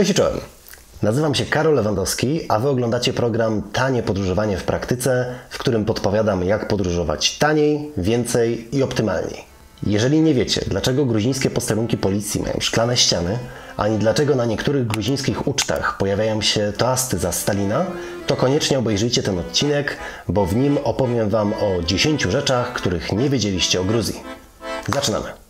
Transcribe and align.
Cześć 0.00 0.10
i 0.10 0.14
czołem. 0.14 0.40
Nazywam 1.02 1.34
się 1.34 1.44
Karol 1.44 1.74
Lewandowski, 1.74 2.40
a 2.48 2.58
Wy 2.58 2.68
oglądacie 2.68 3.12
program 3.12 3.62
Tanie 3.72 4.02
Podróżowanie 4.02 4.56
w 4.56 4.64
Praktyce, 4.64 5.34
w 5.50 5.58
którym 5.58 5.84
podpowiadam, 5.84 6.44
jak 6.44 6.68
podróżować 6.68 7.38
taniej, 7.38 7.92
więcej 7.96 8.76
i 8.76 8.82
optymalniej. 8.82 9.44
Jeżeli 9.86 10.20
nie 10.20 10.34
wiecie, 10.34 10.64
dlaczego 10.66 11.06
gruzińskie 11.06 11.50
posterunki 11.50 11.96
policji 11.96 12.42
mają 12.42 12.54
szklane 12.60 12.96
ściany, 12.96 13.38
ani 13.76 13.98
dlaczego 13.98 14.34
na 14.34 14.44
niektórych 14.44 14.86
gruzińskich 14.86 15.46
ucztach 15.46 15.96
pojawiają 15.98 16.42
się 16.42 16.72
toasty 16.76 17.18
za 17.18 17.32
Stalina, 17.32 17.86
to 18.26 18.36
koniecznie 18.36 18.78
obejrzyjcie 18.78 19.22
ten 19.22 19.38
odcinek, 19.38 19.96
bo 20.28 20.46
w 20.46 20.56
nim 20.56 20.78
opowiem 20.84 21.28
Wam 21.28 21.52
o 21.52 21.82
10 21.82 22.22
rzeczach, 22.22 22.72
których 22.72 23.12
nie 23.12 23.30
wiedzieliście 23.30 23.80
o 23.80 23.84
Gruzji. 23.84 24.20
Zaczynamy. 24.94 25.49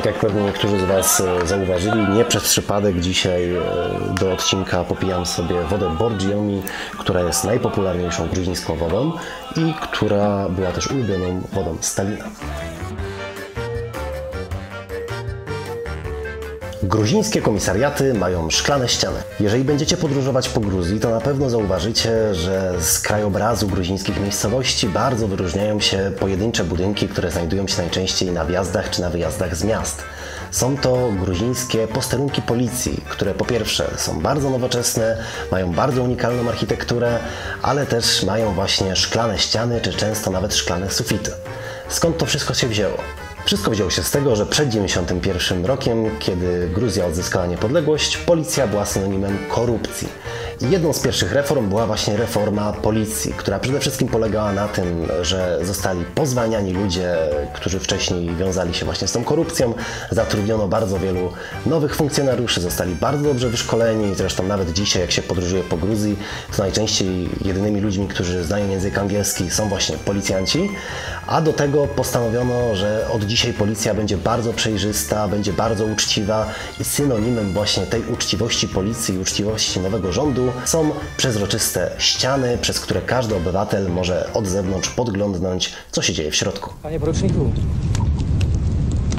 Tak 0.00 0.06
jak 0.06 0.20
pewnie 0.20 0.42
niektórzy 0.42 0.80
z 0.80 0.84
Was 0.84 1.20
e, 1.20 1.46
zauważyli, 1.46 2.08
nie 2.08 2.24
przez 2.24 2.42
przypadek 2.42 3.00
dzisiaj 3.00 3.54
e, 3.54 3.60
do 4.20 4.32
odcinka 4.32 4.84
popijam 4.84 5.26
sobie 5.26 5.62
wodę 5.62 5.96
Borgiomi, 5.98 6.62
która 6.98 7.20
jest 7.20 7.44
najpopularniejszą 7.44 8.28
gruzińską 8.28 8.76
wodą 8.76 9.12
i 9.56 9.74
która 9.80 10.48
była 10.48 10.72
też 10.72 10.86
ulubioną 10.86 11.42
wodą 11.52 11.76
Stalina. 11.80 12.24
Gruzińskie 16.82 17.42
komisariaty 17.42 18.14
mają 18.14 18.50
szklane 18.50 18.88
ściany. 18.88 19.22
Jeżeli 19.40 19.64
będziecie 19.64 19.96
podróżować 19.96 20.48
po 20.48 20.60
Gruzji, 20.60 21.00
to 21.00 21.10
na 21.10 21.20
pewno 21.20 21.50
zauważycie, 21.50 22.34
że 22.34 22.74
z 22.80 22.98
krajobrazu 22.98 23.68
gruzińskich 23.68 24.20
miejscowości 24.20 24.88
bardzo 24.88 25.28
wyróżniają 25.28 25.80
się 25.80 26.12
pojedyncze 26.20 26.64
budynki, 26.64 27.08
które 27.08 27.30
znajdują 27.30 27.68
się 27.68 27.82
najczęściej 27.82 28.32
na 28.32 28.44
wjazdach 28.44 28.90
czy 28.90 29.00
na 29.00 29.10
wyjazdach 29.10 29.56
z 29.56 29.64
miast. 29.64 30.02
Są 30.50 30.76
to 30.76 31.12
gruzińskie 31.20 31.88
posterunki 31.88 32.42
policji, 32.42 33.04
które 33.08 33.34
po 33.34 33.44
pierwsze 33.44 33.90
są 33.96 34.20
bardzo 34.20 34.50
nowoczesne, 34.50 35.16
mają 35.52 35.72
bardzo 35.72 36.02
unikalną 36.02 36.48
architekturę, 36.48 37.18
ale 37.62 37.86
też 37.86 38.22
mają 38.22 38.54
właśnie 38.54 38.96
szklane 38.96 39.38
ściany 39.38 39.80
czy 39.80 39.92
często 39.92 40.30
nawet 40.30 40.54
szklane 40.54 40.90
sufity. 40.90 41.30
Skąd 41.88 42.18
to 42.18 42.26
wszystko 42.26 42.54
się 42.54 42.68
wzięło? 42.68 42.98
Wszystko 43.44 43.70
wzięło 43.70 43.90
się 43.90 44.02
z 44.02 44.10
tego, 44.10 44.36
że 44.36 44.46
przed 44.46 44.68
91 44.68 45.66
rokiem, 45.66 46.18
kiedy 46.18 46.68
Gruzja 46.74 47.06
odzyskała 47.06 47.46
niepodległość, 47.46 48.16
policja 48.16 48.66
była 48.66 48.86
synonimem 48.86 49.38
korupcji. 49.48 50.08
I 50.60 50.70
jedną 50.70 50.92
z 50.92 51.00
pierwszych 51.00 51.32
reform 51.32 51.68
była 51.68 51.86
właśnie 51.86 52.16
reforma 52.16 52.72
policji, 52.72 53.34
która 53.36 53.58
przede 53.58 53.80
wszystkim 53.80 54.08
polegała 54.08 54.52
na 54.52 54.68
tym, 54.68 55.06
że 55.22 55.58
zostali 55.62 56.04
pozwaniani 56.04 56.72
ludzie, 56.72 57.16
którzy 57.54 57.80
wcześniej 57.80 58.36
wiązali 58.36 58.74
się 58.74 58.84
właśnie 58.84 59.08
z 59.08 59.12
tą 59.12 59.24
korupcją. 59.24 59.74
Zatrudniono 60.10 60.68
bardzo 60.68 60.98
wielu 60.98 61.32
nowych 61.66 61.96
funkcjonariuszy, 61.96 62.60
zostali 62.60 62.94
bardzo 62.94 63.24
dobrze 63.24 63.48
wyszkoleni. 63.48 64.14
Zresztą 64.14 64.46
nawet 64.46 64.72
dzisiaj, 64.72 65.02
jak 65.02 65.10
się 65.10 65.22
podróżuje 65.22 65.62
po 65.62 65.76
Gruzji, 65.76 66.16
to 66.56 66.62
najczęściej 66.62 67.28
jedynymi 67.44 67.80
ludźmi, 67.80 68.08
którzy 68.08 68.44
znają 68.44 68.70
język 68.70 68.98
angielski 68.98 69.50
są 69.50 69.68
właśnie 69.68 69.96
policjanci. 69.96 70.70
A 71.26 71.40
do 71.40 71.52
tego 71.52 71.86
postanowiono, 71.86 72.74
że 72.74 73.06
od 73.12 73.24
dzisiaj 73.30 73.52
policja 73.52 73.94
będzie 73.94 74.16
bardzo 74.16 74.52
przejrzysta, 74.52 75.28
będzie 75.28 75.52
bardzo 75.52 75.84
uczciwa 75.84 76.46
i 76.80 76.84
synonimem 76.84 77.52
właśnie 77.52 77.86
tej 77.86 78.02
uczciwości 78.12 78.68
policji 78.68 79.14
i 79.14 79.18
uczciwości 79.18 79.80
nowego 79.80 80.12
rządu 80.12 80.52
są 80.64 80.90
przezroczyste 81.16 81.90
ściany, 81.98 82.58
przez 82.58 82.80
które 82.80 83.00
każdy 83.00 83.36
obywatel 83.36 83.90
może 83.90 84.30
od 84.34 84.46
zewnątrz 84.46 84.88
podglądnąć, 84.88 85.72
co 85.90 86.02
się 86.02 86.12
dzieje 86.12 86.30
w 86.30 86.34
środku. 86.34 86.74
Panie 86.82 87.00
poruczniku, 87.00 87.52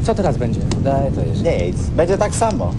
co 0.03 0.15
teraz 0.15 0.37
będzie? 0.37 0.61
Daj 0.83 1.11
to 1.11 1.21
jeszcze. 1.21 1.65
Nic, 1.65 1.77
będzie 1.77 2.17
tak 2.17 2.35
samo. 2.35 2.73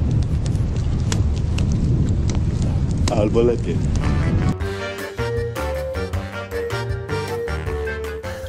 Albo 3.17 3.43
lepiej. 3.43 3.77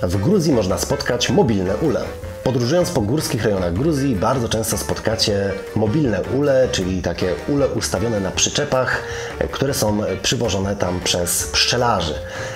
W 0.04 0.22
Gruzji 0.22 0.54
można 0.54 0.78
spotkać 0.78 1.30
mobilne 1.30 1.78
ule. 1.78 2.06
Podróżując 2.44 2.92
po 2.92 3.02
górskich 3.02 3.44
rejonach 3.44 3.74
Gruzji 3.74 4.16
bardzo 4.16 4.50
często 4.50 4.78
spotkacie 4.78 5.52
mobilne 5.76 6.22
ule, 6.22 6.68
czyli 6.72 7.02
takie 7.02 7.34
ule 7.48 7.68
ustawione 7.68 8.20
na 8.20 8.32
przyczepach, 8.32 9.04
które 9.52 9.74
są 9.74 10.02
przywożone 10.22 10.76
tam 10.76 11.00
przez 11.00 11.48
pszczelarzy. 11.48 12.14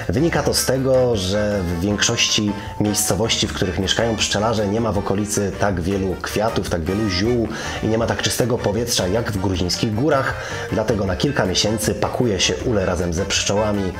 Wynika 0.09 0.43
to 0.43 0.53
z 0.53 0.65
tego, 0.65 1.15
że 1.15 1.61
w 1.63 1.81
większości 1.81 2.51
miejscowości, 2.79 3.47
w 3.47 3.53
których 3.53 3.79
mieszkają 3.79 4.15
pszczelarze, 4.15 4.67
nie 4.67 4.81
ma 4.81 4.91
w 4.91 4.97
okolicy 4.97 5.51
tak 5.59 5.81
wielu 5.81 6.15
kwiatów, 6.21 6.69
tak 6.69 6.83
wielu 6.83 7.09
ziół 7.09 7.47
i 7.83 7.87
nie 7.87 7.97
ma 7.97 8.07
tak 8.07 8.21
czystego 8.21 8.57
powietrza 8.57 9.07
jak 9.07 9.31
w 9.31 9.41
gruzińskich 9.41 9.95
górach, 9.95 10.33
dlatego 10.71 11.05
na 11.05 11.15
kilka 11.15 11.45
miesięcy 11.45 11.95
pakuje 11.95 12.39
się 12.39 12.53
ule 12.65 12.85
razem 12.85 13.13
ze 13.13 13.25
pszczołami 13.25 13.91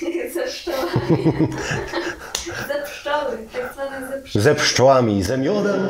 Ze 0.34 0.42
pszczołami. 0.42 1.48
Ze 2.68 2.82
pszczoły, 2.82 3.38
tak 3.52 3.72
zwane 3.72 4.08
ze 4.34 4.54
pszczołami, 4.54 5.22
ze 5.22 5.38
miodem. 5.38 5.80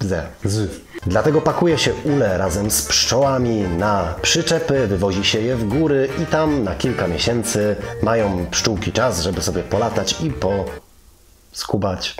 Ze, 0.00 0.26
z. 0.44 0.70
Dlatego 1.06 1.40
pakuje 1.40 1.78
się 1.78 1.94
ule 2.04 2.38
razem 2.38 2.70
z 2.70 2.82
pszczołami 2.82 3.62
na 3.62 4.14
przyczepy, 4.22 4.86
wywozi 4.86 5.24
się 5.24 5.40
je 5.40 5.56
w 5.56 5.64
góry 5.64 6.08
i 6.22 6.26
tam 6.26 6.64
na 6.64 6.74
kilka 6.74 7.06
miesięcy 7.08 7.76
mają 8.02 8.46
pszczółki 8.50 8.92
czas, 8.92 9.22
żeby 9.22 9.42
sobie 9.42 9.62
polatać 9.62 10.16
i 10.22 10.30
po 10.30 10.64
skubać. 11.52 12.14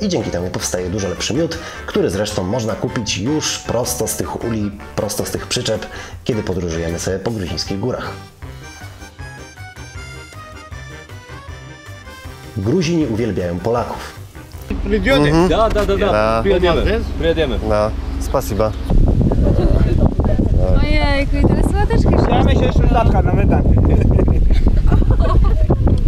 I 0.00 0.08
dzięki 0.08 0.30
temu 0.30 0.50
powstaje 0.50 0.90
dużo 0.90 1.08
lepszy 1.08 1.34
miód, 1.34 1.58
który 1.86 2.10
zresztą 2.10 2.44
można 2.44 2.74
kupić 2.74 3.18
już 3.18 3.58
prosto 3.58 4.08
z 4.08 4.16
tych 4.16 4.44
uli, 4.44 4.78
prosto 4.96 5.26
z 5.26 5.30
tych 5.30 5.46
przyczep, 5.46 5.86
kiedy 6.24 6.42
podróżujemy 6.42 6.98
sobie 6.98 7.18
po 7.18 7.30
gruzińskich 7.30 7.80
górach. 7.80 8.12
Gruzini 12.56 13.06
uwielbiają 13.06 13.58
Polaków. 13.58 14.19
Przyjdziemy? 14.86 15.28
Mhm. 15.28 15.48
Da, 15.48 15.68
da, 15.68 15.86
da, 15.86 15.96
da. 15.96 16.12
Da. 16.12 16.40
Przyjedziemy. 16.42 17.00
Przyjedziemy. 17.18 17.58
No, 17.68 17.74
spasiba. 18.20 18.70
Tak. 18.70 18.78
Ojejku, 20.84 21.36
i 21.36 21.42
teraz 21.48 21.70
słodeczki 21.70 22.24
się. 22.26 22.30
Ja 22.30 22.44
myślę, 22.44 22.72
że 22.72 22.94
latka 22.94 23.22
na 23.22 23.32
metanty. 23.32 23.68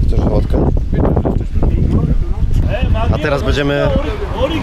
Chcesz 0.06 0.20
wodkę? 0.20 0.70
A 3.14 3.18
teraz 3.18 3.42
będziemy 3.42 3.88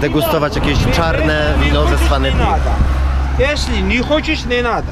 degustować 0.02 0.56
jakieś 0.56 0.78
czarne 0.92 1.54
wino 1.64 1.88
ze 1.88 1.98
Swanetii. 1.98 2.38
Jeśli 3.40 3.84
nie 3.84 4.04
chcesz, 4.04 4.46
nie 4.46 4.64
nada. 4.64 4.92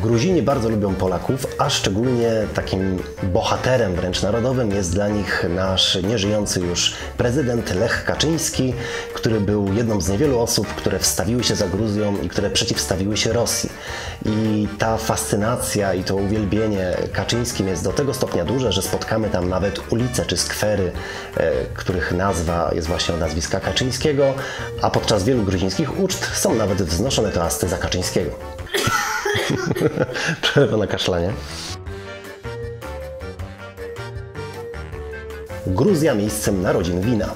Gruzini 0.00 0.42
bardzo 0.42 0.68
lubią 0.68 0.94
Polaków, 0.94 1.46
a 1.58 1.70
szczególnie 1.70 2.30
takim 2.54 2.98
bohaterem 3.22 3.94
wręcz 3.94 4.22
narodowym 4.22 4.70
jest 4.70 4.92
dla 4.92 5.08
nich 5.08 5.46
nasz 5.48 5.98
nieżyjący 6.02 6.60
już 6.60 6.94
prezydent 7.16 7.74
Lech 7.74 8.04
Kaczyński, 8.04 8.74
który 9.14 9.40
był 9.40 9.72
jedną 9.74 10.00
z 10.00 10.08
niewielu 10.08 10.40
osób, 10.40 10.66
które 10.66 10.98
wstawiły 10.98 11.44
się 11.44 11.54
za 11.56 11.68
Gruzją 11.68 12.16
i 12.22 12.28
które 12.28 12.50
przeciwstawiły 12.50 13.16
się 13.16 13.32
Rosji. 13.32 13.70
I 14.26 14.68
ta 14.78 14.96
fascynacja 14.96 15.94
i 15.94 16.04
to 16.04 16.16
uwielbienie 16.16 16.96
Kaczyńskim 17.12 17.68
jest 17.68 17.84
do 17.84 17.92
tego 17.92 18.14
stopnia 18.14 18.44
duże, 18.44 18.72
że 18.72 18.82
spotkamy 18.82 19.30
tam 19.30 19.48
nawet 19.48 19.92
ulice 19.92 20.26
czy 20.26 20.36
skwery, 20.36 20.92
e, 21.36 21.52
których 21.74 22.12
nazwa 22.12 22.70
jest 22.74 22.88
właśnie 22.88 23.14
od 23.14 23.20
nazwiska 23.20 23.60
Kaczyńskiego, 23.60 24.34
a 24.82 24.90
podczas 24.90 25.24
wielu 25.24 25.42
gruzińskich 25.42 26.00
uczt 26.00 26.26
są 26.34 26.54
nawet 26.54 26.82
wznoszone 26.82 27.30
toasty 27.30 27.68
za 27.68 27.78
Kaczyńskiego. 27.78 28.30
Przerwa 30.42 30.76
na 30.76 30.86
kaszlanie. 30.86 31.32
Gruzja 35.66 36.14
miejscem 36.14 36.62
narodzin 36.62 37.00
wina. 37.00 37.34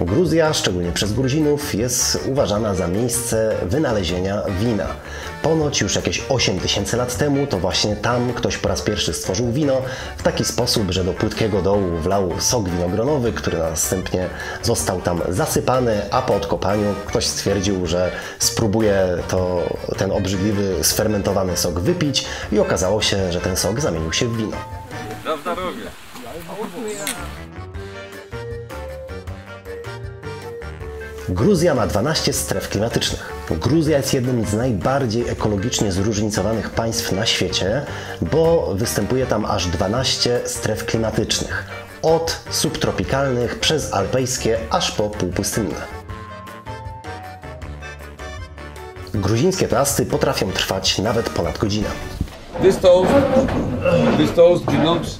Gruzja, 0.00 0.52
szczególnie 0.52 0.92
przez 0.92 1.12
Gruzinów, 1.12 1.74
jest 1.74 2.18
uważana 2.26 2.74
za 2.74 2.88
miejsce 2.88 3.56
wynalezienia 3.62 4.42
wina. 4.60 4.86
Ponoć 5.42 5.80
już 5.80 5.96
jakieś 5.96 6.22
8 6.28 6.60
tysięcy 6.60 6.96
lat 6.96 7.16
temu 7.16 7.46
to 7.46 7.58
właśnie 7.58 7.96
tam 7.96 8.32
ktoś 8.32 8.58
po 8.58 8.68
raz 8.68 8.82
pierwszy 8.82 9.12
stworzył 9.12 9.52
wino 9.52 9.82
w 10.16 10.22
taki 10.22 10.44
sposób, 10.44 10.90
że 10.90 11.04
do 11.04 11.12
płytkiego 11.12 11.62
dołu 11.62 11.96
wlał 11.96 12.40
sok 12.40 12.68
winogronowy, 12.68 13.32
który 13.32 13.58
następnie 13.58 14.28
został 14.62 15.00
tam 15.00 15.20
zasypany, 15.28 16.02
a 16.10 16.22
po 16.22 16.34
odkopaniu 16.34 16.94
ktoś 17.06 17.26
stwierdził, 17.26 17.86
że 17.86 18.10
spróbuje 18.38 19.08
to, 19.28 19.62
ten 19.98 20.12
obrzydliwy 20.12 20.84
sfermentowany 20.84 21.56
sok 21.56 21.80
wypić 21.80 22.26
i 22.52 22.58
okazało 22.58 23.02
się, 23.02 23.32
że 23.32 23.40
ten 23.40 23.56
sok 23.56 23.80
zamienił 23.80 24.12
się 24.12 24.28
w 24.28 24.36
wino. 24.36 24.56
Gruzja 31.34 31.74
ma 31.74 31.86
12 31.86 32.32
stref 32.32 32.68
klimatycznych. 32.68 33.32
Gruzja 33.50 33.96
jest 33.96 34.14
jednym 34.14 34.46
z 34.46 34.54
najbardziej 34.54 35.28
ekologicznie 35.28 35.92
zróżnicowanych 35.92 36.70
państw 36.70 37.12
na 37.12 37.26
świecie, 37.26 37.86
bo 38.22 38.74
występuje 38.74 39.26
tam 39.26 39.44
aż 39.44 39.66
12 39.66 40.40
stref 40.44 40.84
klimatycznych. 40.84 41.66
Od 42.02 42.40
subtropikalnych 42.50 43.60
przez 43.60 43.92
alpejskie 43.92 44.58
aż 44.70 44.90
po 44.90 45.10
półpustynne. 45.10 45.80
Gruzińskie 49.14 49.68
toasty 49.68 50.06
potrafią 50.06 50.52
trwać 50.52 50.98
nawet 50.98 51.30
ponad 51.30 51.58
godzinę. 51.58 51.88
This 52.62 52.78
toast, 52.78 53.10
this 54.16 54.32
toast 54.32 54.64
belongs 54.64 55.18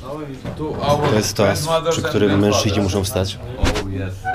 to 0.59 0.65
our 0.65 1.09
To 1.09 1.15
jest 1.15 1.37
toast, 1.37 1.69
przy 1.91 2.03
którym 2.03 2.41
mężczyźni 2.41 2.83
muszą 2.83 3.05
wstać. 3.05 3.39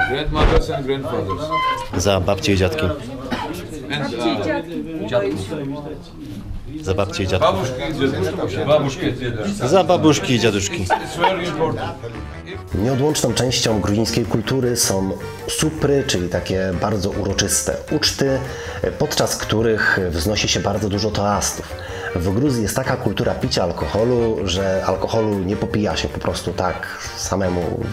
Grandmothers 0.10 0.70
and 0.70 0.86
grandfathers. 0.86 1.42
Za 1.98 2.20
babcie 2.20 2.54
i 2.54 2.58
dziadki. 2.58 2.86
And 2.86 4.14
uh, 4.14 4.20
Za 6.82 6.94
babcie 6.94 7.24
i 7.24 7.28
dziadki. 7.28 7.48
babushki, 8.68 9.14
dziadki. 9.20 9.68
Za 9.70 9.84
babuszki 9.84 10.34
i 10.34 10.40
dziaduszki. 10.40 10.86
Nieodłączną 12.76 13.34
częścią 13.34 13.82
gruzińskiej 13.82 14.26
kultury 14.26 14.78
są 14.78 15.12
supry, 15.48 16.04
czyli 16.08 16.30
takie 16.30 16.74
bardzo 16.82 17.10
uroczyste 17.10 17.76
uczty, 17.92 18.40
podczas 19.00 19.38
których 19.38 20.00
wznosi 20.10 20.48
się 20.48 20.60
bardzo 20.60 20.90
dużo 20.90 21.12
toastów. 21.12 21.76
W 22.16 22.34
Gruzji 22.34 22.64
jest 22.64 22.76
taka 22.76 22.98
kultura 22.98 23.36
picia 23.36 23.64
alkoholu, 23.64 24.38
że 24.44 24.86
alkoholu 24.86 25.40
nie 25.40 25.56
popija 25.56 25.98
się 25.98 26.08
po 26.08 26.20
prostu 26.20 26.54
tak 26.54 26.88
samemu 27.18 27.84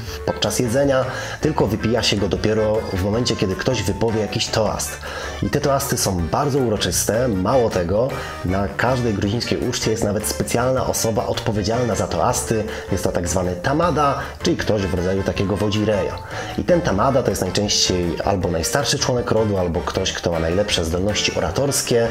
podczas 0.46 0.58
jedzenia, 0.58 1.04
tylko 1.40 1.66
wypija 1.66 2.02
się 2.02 2.16
go 2.16 2.28
dopiero 2.28 2.78
w 2.92 3.04
momencie, 3.04 3.36
kiedy 3.36 3.56
ktoś 3.56 3.82
wypowie 3.82 4.20
jakiś 4.20 4.46
toast. 4.46 4.98
I 5.42 5.50
te 5.50 5.60
toasty 5.60 5.98
są 5.98 6.28
bardzo 6.28 6.58
uroczyste, 6.58 7.28
mało 7.28 7.70
tego, 7.70 8.08
na 8.44 8.68
każdej 8.68 9.14
gruzińskiej 9.14 9.58
uczcie 9.68 9.90
jest 9.90 10.04
nawet 10.04 10.26
specjalna 10.26 10.86
osoba 10.86 11.26
odpowiedzialna 11.26 11.94
za 11.94 12.06
toasty, 12.06 12.64
jest 12.92 13.04
to 13.04 13.12
tak 13.12 13.28
zwany 13.28 13.56
tamada, 13.56 14.18
czyli 14.42 14.56
ktoś 14.56 14.82
w 14.82 14.94
rodzaju 14.94 15.22
takiego 15.22 15.56
wodzireja. 15.56 16.18
I 16.58 16.64
ten 16.64 16.80
tamada 16.80 17.22
to 17.22 17.30
jest 17.30 17.42
najczęściej 17.42 18.16
albo 18.24 18.50
najstarszy 18.50 18.98
członek 18.98 19.30
rodu, 19.30 19.58
albo 19.58 19.80
ktoś, 19.80 20.12
kto 20.12 20.32
ma 20.32 20.38
najlepsze 20.38 20.84
zdolności 20.84 21.34
oratorskie 21.34 22.08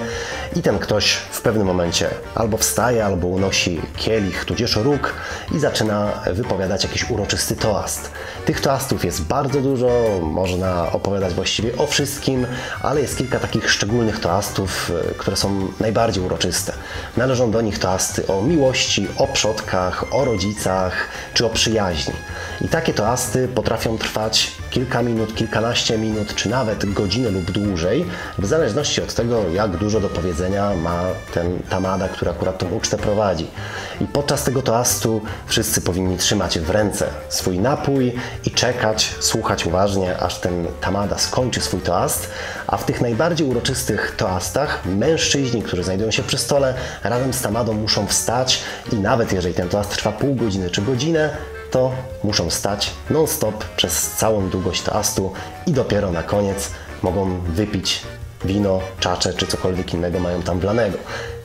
i 0.56 0.62
ten 0.62 0.80
ktoś 0.80 1.14
w 1.14 1.42
pewnym 1.42 1.68
momencie 1.68 2.10
albo 2.36 2.58
wstaje, 2.58 3.06
albo 3.06 3.28
unosi 3.28 3.82
kielich, 3.96 4.46
tudzież 4.46 4.76
róg 4.76 5.14
i 5.56 5.60
zaczyna 5.60 6.12
wypowiadać 6.34 6.84
jakiś 6.84 7.10
uroczysty 7.10 7.56
toast. 7.56 8.12
Tych 8.46 8.62
toastów 8.62 9.06
jest 9.06 9.22
bardzo 9.22 9.62
dużo, 9.62 10.20
można 10.22 10.92
opowiadać 10.92 11.34
właściwie 11.34 11.78
o 11.78 11.88
wszystkim, 11.88 12.46
ale 12.82 13.02
jest 13.02 13.18
kilka 13.18 13.40
takich 13.40 13.72
szczególnych 13.72 14.20
toastów, 14.20 14.92
e, 15.12 15.14
które 15.14 15.38
są 15.38 15.68
najbardziej 15.80 16.24
uroczyste. 16.24 16.74
Należą 17.18 17.52
do 17.52 17.62
nich 17.62 17.80
toasty 17.80 18.28
o 18.28 18.42
miłości, 18.42 19.08
o 19.18 19.28
przodkach, 19.28 20.06
o 20.12 20.26
rodzicach 20.26 21.08
czy 21.34 21.46
o 21.46 21.50
przyjaźni. 21.50 22.14
I 22.62 22.68
takie 22.68 22.94
toasty 22.94 23.48
potrafią 23.48 23.98
trwać 23.98 24.52
kilka 24.70 25.02
minut, 25.02 25.36
kilkanaście 25.36 25.98
minut, 25.98 26.36
czy 26.36 26.50
nawet 26.50 26.94
godzinę 26.94 27.30
lub 27.30 27.52
dłużej, 27.52 28.06
w 28.40 28.46
zależności 28.46 29.02
od 29.02 29.14
tego, 29.14 29.50
jak 29.50 29.78
dużo 29.78 30.00
do 30.00 30.10
powiedzenia 30.10 30.76
ma 30.76 31.04
ten 31.34 31.60
tamada, 31.70 32.10
który 32.10 32.32
akurat 32.32 32.58
tą 32.58 32.70
ucztę 32.70 32.98
prowadzi. 32.98 33.48
I 34.02 34.06
podczas 34.06 34.44
tego 34.44 34.62
toastu 34.62 35.22
wszyscy 35.48 35.82
powinni 35.82 36.18
trzymać 36.18 36.60
w 36.60 36.70
ręce 36.70 37.08
swój 37.30 37.60
napój 37.60 38.15
i 38.46 38.52
czekać, 38.52 39.16
słuchać 39.20 39.66
uważnie, 39.66 40.18
aż 40.18 40.40
ten 40.40 40.68
tamada 40.82 41.18
skończy 41.18 41.62
swój 41.62 41.80
toast, 41.82 42.30
a 42.68 42.78
w 42.78 42.86
tych 42.86 43.02
najbardziej 43.02 43.48
uroczystych 43.48 44.16
toastach 44.18 44.86
mężczyźni, 44.86 45.64
którzy 45.64 45.84
znajdują 45.84 46.12
się 46.12 46.24
przy 46.24 46.38
stole, 46.38 46.74
razem 47.04 47.34
z 47.34 47.42
tamadą 47.42 47.74
muszą 47.74 48.08
wstać 48.08 48.64
i 48.92 48.96
nawet 48.96 49.34
jeżeli 49.34 49.54
ten 49.54 49.70
toast 49.70 49.90
trwa 49.90 50.12
pół 50.12 50.36
godziny 50.36 50.70
czy 50.70 50.82
godzinę, 50.82 51.30
to 51.72 51.92
muszą 52.24 52.50
stać 52.50 52.92
non-stop 53.10 53.66
przez 53.76 54.12
całą 54.12 54.50
długość 54.50 54.82
toastu 54.82 55.34
i 55.68 55.72
dopiero 55.72 56.12
na 56.12 56.24
koniec 56.24 56.72
mogą 57.04 57.40
wypić 57.42 58.02
wino, 58.46 58.80
czacze 59.00 59.34
czy 59.34 59.48
cokolwiek 59.48 59.94
innego 59.94 60.20
mają 60.20 60.42
tam 60.42 60.60
wlanego. 60.60 60.98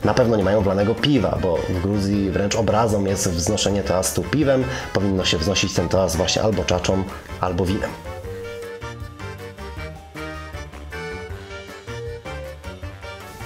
Na 0.03 0.13
pewno 0.13 0.37
nie 0.37 0.43
mają 0.43 0.61
wlanego 0.61 0.95
piwa, 0.95 1.37
bo 1.41 1.57
w 1.69 1.81
Gruzji 1.81 2.31
wręcz 2.31 2.55
obrazą 2.55 3.05
jest 3.05 3.29
wznoszenie 3.29 3.83
toastu 3.83 4.23
piwem. 4.23 4.63
Powinno 4.93 5.25
się 5.25 5.37
wznosić 5.37 5.73
ten 5.73 5.89
toast 5.89 6.15
właśnie 6.17 6.41
albo 6.41 6.63
czaczą, 6.63 7.03
albo 7.41 7.65
winem. 7.65 7.91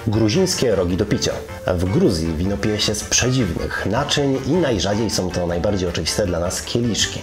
Gruzińskie 0.06 0.74
rogi 0.74 0.96
do 0.96 1.06
picia. 1.06 1.32
W 1.66 1.84
Gruzji 1.84 2.34
wino 2.34 2.56
pije 2.56 2.80
się 2.80 2.94
z 2.94 3.04
przedziwnych 3.04 3.86
naczyń 3.86 4.38
i 4.46 4.52
najrzadziej 4.52 5.10
są 5.10 5.30
to 5.30 5.46
najbardziej 5.46 5.88
oczywiste 5.88 6.26
dla 6.26 6.40
nas 6.40 6.62
kieliszki. 6.62 7.22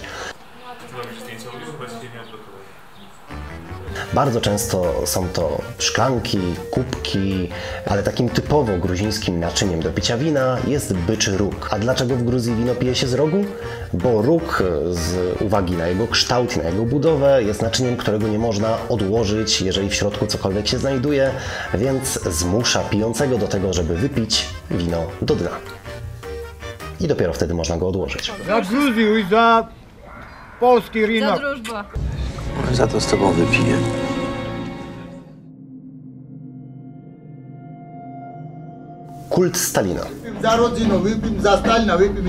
Bardzo 4.13 4.41
często 4.41 4.93
są 5.05 5.27
to 5.29 5.61
szklanki, 5.77 6.39
kubki, 6.71 7.49
ale 7.85 8.03
takim 8.03 8.29
typowo 8.29 8.77
gruzińskim 8.77 9.39
naczyniem 9.39 9.79
do 9.79 9.89
picia 9.91 10.17
wina 10.17 10.57
jest 10.67 10.93
byczy 10.93 11.37
róg. 11.37 11.67
A 11.71 11.79
dlaczego 11.79 12.15
w 12.15 12.23
Gruzji 12.23 12.55
wino 12.55 12.75
pije 12.75 12.95
się 12.95 13.07
z 13.07 13.13
rogu? 13.13 13.45
Bo 13.93 14.21
róg 14.21 14.63
z 14.91 15.41
uwagi 15.41 15.73
na 15.73 15.87
jego 15.87 16.07
kształt 16.07 16.55
i 16.55 16.59
na 16.59 16.69
jego 16.69 16.83
budowę 16.83 17.43
jest 17.43 17.61
naczyniem, 17.61 17.97
którego 17.97 18.27
nie 18.27 18.39
można 18.39 18.77
odłożyć, 18.89 19.61
jeżeli 19.61 19.89
w 19.89 19.95
środku 19.95 20.27
cokolwiek 20.27 20.67
się 20.67 20.77
znajduje, 20.77 21.31
więc 21.73 22.19
zmusza 22.23 22.79
pijącego 22.79 23.37
do 23.37 23.47
tego, 23.47 23.73
żeby 23.73 23.95
wypić 23.95 24.45
wino 24.71 25.03
do 25.21 25.35
dna. 25.35 25.49
I 26.99 27.07
dopiero 27.07 27.33
wtedy 27.33 27.53
można 27.53 27.77
go 27.77 27.87
odłożyć. 27.87 28.31
Za 28.47 28.61
Gruzję 28.61 29.19
i 29.19 29.25
za 29.29 29.67
polski 30.59 31.05
rynek. 31.05 31.39
drużba. 31.39 31.85
Za 32.71 32.87
to 32.87 33.01
z 33.01 33.07
tobą 33.07 33.31
wypiję. 33.31 34.02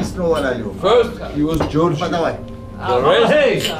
Znowu 0.04 0.34
nalью. 0.42 0.74
First, 0.80 1.18
he 1.36 1.42
was 1.44 1.58
George. 1.68 1.98
The 1.98 3.00
rest? 3.00 3.72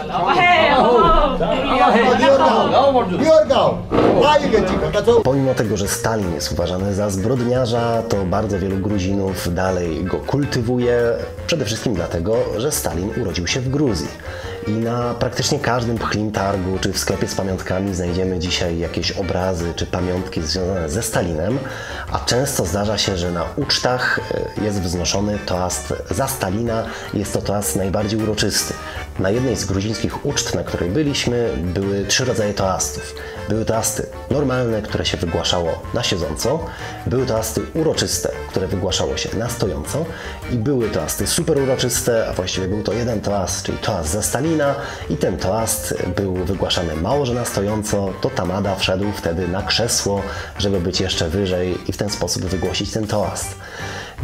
Pomimo 5.24 5.54
tego, 5.54 5.76
że 5.76 5.88
Stalin 5.88 6.34
jest 6.34 6.52
uważany 6.52 6.94
za 6.94 7.10
zbrodniarza, 7.10 8.02
to 8.08 8.16
bardzo 8.24 8.58
wielu 8.58 8.76
Gruzinów 8.76 9.54
dalej 9.54 10.04
go 10.04 10.16
kultywuje. 10.16 11.00
Przede 11.46 11.64
wszystkim 11.64 11.94
dlatego, 11.94 12.36
że 12.56 12.72
Stalin 12.72 13.10
urodził 13.22 13.46
się 13.46 13.60
w 13.60 13.68
Gruzji. 13.68 14.08
I 14.66 14.70
na 14.70 15.14
praktycznie 15.14 15.58
każdym 15.58 15.98
pchlim 15.98 16.32
targu 16.32 16.78
czy 16.78 16.92
w 16.92 16.98
sklepie 16.98 17.28
z 17.28 17.34
pamiątkami 17.34 17.94
znajdziemy 17.94 18.38
dzisiaj 18.38 18.78
jakieś 18.78 19.12
obrazy 19.12 19.72
czy 19.76 19.86
pamiątki 19.86 20.42
związane 20.42 20.88
ze 20.88 21.02
Stalinem, 21.02 21.58
a 22.12 22.20
często 22.20 22.64
zdarza 22.64 22.98
się, 22.98 23.16
że 23.16 23.32
na 23.32 23.44
ucztach 23.56 24.20
e, 24.58 24.64
jest 24.64 24.80
wznoszony 24.80 25.38
toast 25.38 25.94
za 26.10 26.28
Stalina. 26.28 26.86
Jest 27.14 27.32
to 27.32 27.42
toast 27.42 27.76
najbardziej 27.76 28.22
uroczysty. 28.22 28.74
Na 29.18 29.30
jednej 29.30 29.56
z 29.56 29.64
gruzińskich 29.64 30.26
uczt, 30.26 30.54
na 30.54 30.64
której 30.64 30.90
byliśmy, 30.90 31.50
były 31.56 32.04
trzy 32.04 32.24
rodzaje 32.24 32.54
toastów. 32.54 33.14
Były 33.48 33.64
toasty 33.64 34.06
normalne, 34.30 34.82
które 34.82 35.06
się 35.06 35.16
wygłaszało 35.16 35.82
na 35.94 36.02
siedząco, 36.02 36.66
były 37.06 37.26
toasty 37.26 37.60
uroczyste, 37.74 38.30
które 38.48 38.66
wygłaszało 38.66 39.16
się 39.16 39.36
na 39.36 39.48
stojąco 39.48 40.04
i 40.52 40.56
były 40.56 40.90
toasty 40.90 41.26
super 41.26 41.58
uroczyste, 41.58 42.28
a 42.28 42.32
właściwie 42.32 42.68
był 42.68 42.82
to 42.82 42.92
jeden 42.92 43.20
toast, 43.20 43.66
czyli 43.66 43.78
toast 43.78 44.10
za 44.10 44.22
Stalina 44.22 44.74
i 45.10 45.16
ten 45.16 45.38
toast 45.38 45.94
był 46.16 46.34
wygłaszany 46.34 46.96
mało, 46.96 47.26
że 47.26 47.34
na 47.34 47.44
stojąco, 47.44 48.12
to 48.20 48.30
Tamada 48.30 48.74
wszedł 48.74 49.12
wtedy 49.12 49.48
na 49.48 49.62
krzesło, 49.62 50.22
żeby 50.58 50.80
być 50.80 51.00
jeszcze 51.00 51.28
wyżej 51.28 51.78
i 51.88 51.92
w 51.92 51.96
ten 51.96 52.10
sposób 52.10 52.44
wygłosić 52.44 52.90
ten 52.90 53.06
toast. 53.06 53.54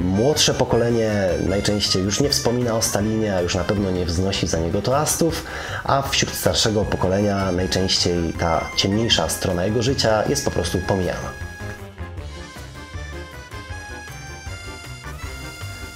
Młodsze 0.04 0.54
pokolenie 0.54 1.28
najczęściej 1.48 2.02
już 2.02 2.20
nie 2.20 2.28
wspomina 2.28 2.76
o 2.76 2.82
Stalinie, 2.82 3.36
a 3.36 3.40
już 3.40 3.54
na 3.54 3.64
pewno 3.64 3.90
nie 3.90 4.06
wznosi 4.06 4.46
za 4.46 4.58
niego 4.58 4.82
toastów, 4.82 5.44
a 5.84 6.02
wśród 6.02 6.34
starszego 6.34 6.84
pokolenia 6.84 7.52
najczęściej 7.52 8.32
ta 8.32 8.64
ciemniejsza 8.76 9.28
strona 9.28 9.64
jego 9.64 9.82
życia 9.82 10.22
jest 10.28 10.44
po 10.44 10.50
prostu 10.50 10.78
pomijana. 10.78 11.30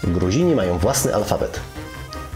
Gruzini 0.04 0.54
mają 0.54 0.78
własny 0.78 1.14
alfabet. 1.14 1.60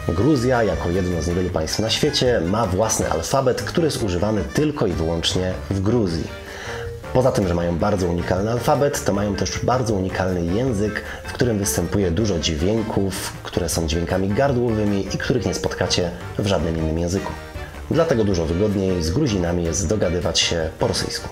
Gruzja, 0.08 0.62
jako 0.62 0.90
jedno 0.90 1.22
z 1.22 1.28
niewielu 1.28 1.50
państw 1.50 1.78
na 1.78 1.90
świecie, 1.90 2.40
ma 2.40 2.66
własny 2.66 3.10
alfabet, 3.10 3.62
który 3.62 3.84
jest 3.84 4.02
używany 4.02 4.44
tylko 4.54 4.86
i 4.86 4.92
wyłącznie 4.92 5.52
w 5.70 5.80
Gruzji. 5.80 6.47
Poza 7.12 7.32
tym, 7.32 7.48
że 7.48 7.54
mają 7.54 7.78
bardzo 7.78 8.06
unikalny 8.06 8.50
alfabet, 8.50 9.04
to 9.04 9.12
mają 9.12 9.34
też 9.34 9.64
bardzo 9.64 9.94
unikalny 9.94 10.44
język, 10.44 11.02
w 11.24 11.32
którym 11.32 11.58
występuje 11.58 12.10
dużo 12.10 12.38
dźwięków, 12.38 13.32
które 13.42 13.68
są 13.68 13.86
dźwiękami 13.86 14.28
gardłowymi 14.28 15.06
i 15.14 15.18
których 15.18 15.46
nie 15.46 15.54
spotkacie 15.54 16.10
w 16.38 16.46
żadnym 16.46 16.78
innym 16.78 16.98
języku. 16.98 17.32
Dlatego 17.90 18.24
dużo 18.24 18.44
wygodniej 18.44 19.02
z 19.02 19.10
Gruzinami 19.10 19.64
jest 19.64 19.88
dogadywać 19.88 20.38
się 20.38 20.70
po 20.78 20.86
rosyjsku. 20.88 21.28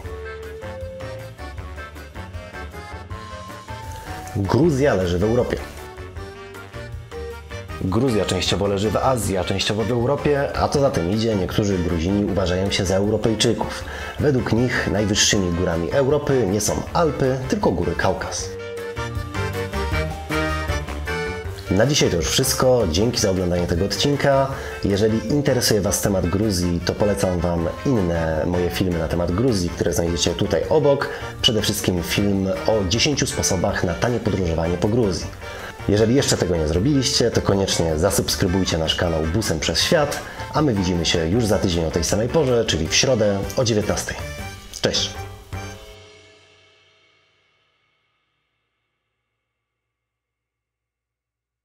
Gruzja 4.37 4.95
leży 4.95 5.19
w 5.19 5.25
Europie. 5.25 5.76
Gruzja 7.81 8.25
częściowo 8.25 8.67
leży 8.67 8.91
w 8.91 8.97
Azji, 8.97 9.37
a 9.37 9.45
częściowo 9.45 9.85
w 9.85 9.91
Europie, 9.91 10.57
a 10.57 10.69
co 10.69 10.81
za 10.81 10.91
tym 10.91 11.11
idzie, 11.11 11.37
niektórzy 11.37 11.79
Gruzini 11.79 12.25
uważają 12.25 12.71
się 12.71 12.85
za 12.85 12.97
Europejczyków. 12.97 13.85
Według 14.21 14.53
nich 14.53 14.89
najwyższymi 14.93 15.53
górami 15.53 15.91
Europy 15.93 16.47
nie 16.51 16.61
są 16.61 16.83
Alpy, 16.93 17.39
tylko 17.49 17.71
góry 17.71 17.93
Kaukaz. 17.97 18.51
Na 21.71 21.87
dzisiaj 21.87 22.11
to 22.11 22.17
już 22.17 22.27
wszystko. 22.27 22.85
Dzięki 22.91 23.21
za 23.21 23.31
oglądanie 23.31 23.67
tego 23.67 23.85
odcinka. 23.85 24.51
Jeżeli 24.85 25.29
interesuje 25.29 25.81
Was 25.81 26.03
temat 26.03 26.27
Gruzji, 26.27 26.81
to 26.81 26.95
polecam 26.95 27.41
Wam 27.41 27.69
inne 27.87 28.43
moje 28.47 28.71
filmy 28.71 28.99
na 28.99 29.09
temat 29.09 29.33
Gruzji, 29.33 29.69
które 29.69 29.93
znajdziecie 29.93 30.31
tutaj 30.31 30.63
obok. 30.69 31.09
Przede 31.43 31.63
wszystkim 31.63 32.03
film 32.03 32.49
o 32.67 32.89
10 32.89 33.29
sposobach 33.29 33.85
na 33.85 33.95
tanie 33.95 34.21
podróżowanie 34.21 34.77
po 34.77 34.89
Gruzji. 34.89 35.27
Jeżeli 35.89 36.15
jeszcze 36.15 36.37
tego 36.37 36.57
nie 36.57 36.69
zrobiliście, 36.69 37.31
to 37.31 37.43
koniecznie 37.43 37.99
zasubskrybujcie 37.99 38.79
nasz 38.79 38.95
kanał 38.95 39.23
Busem 39.23 39.61
przez 39.61 39.83
Świat, 39.83 40.21
a 40.55 40.63
my 40.63 40.75
widzimy 40.75 41.07
się 41.07 41.29
już 41.29 41.47
za 41.47 41.59
tydzień 41.59 41.85
o 41.85 41.91
tej 41.91 42.05
samej 42.05 42.29
porze, 42.29 42.65
czyli 42.65 42.89
w 42.89 42.95
środę 42.95 43.39
o 43.57 43.65
19. 43.65 44.15
Cześć! 44.81 45.26